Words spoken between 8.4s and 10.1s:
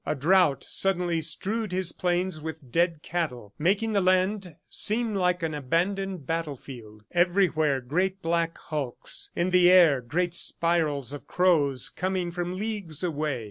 hulks. In the air,